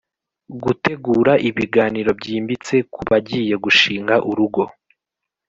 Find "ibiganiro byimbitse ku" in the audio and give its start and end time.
1.49-2.99